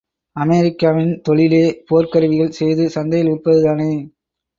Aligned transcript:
அமெரிக்காவின் 0.35 1.11
தொழிலே 1.21 1.59
போர்க் 1.87 2.11
கருவிகள் 2.11 2.49
செய்து 2.51 2.89
சந்தையில் 2.89 3.29
விற்பது 3.29 3.61
தானே! 3.63 3.91